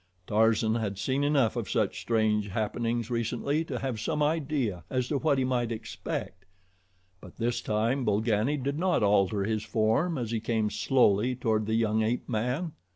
[0.25, 5.19] Tarzan had seen enough of such strange happenings recently to have some idea as to
[5.19, 6.45] what he might expect;
[7.21, 11.75] but this time Bolgani did not alter his form as he came slowly toward the
[11.75, 12.71] young ape man.